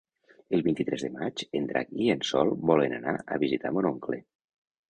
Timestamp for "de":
1.07-1.11